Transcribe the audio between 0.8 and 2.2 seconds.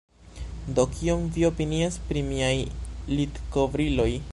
kion vi opinias